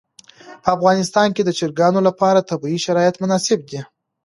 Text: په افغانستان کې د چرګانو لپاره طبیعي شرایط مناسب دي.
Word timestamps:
په 0.63 0.69
افغانستان 0.75 1.27
کې 1.35 1.41
د 1.45 1.49
چرګانو 1.59 1.99
لپاره 2.07 2.47
طبیعي 2.49 2.79
شرایط 2.85 3.15
مناسب 3.23 3.59
دي. 3.69 3.81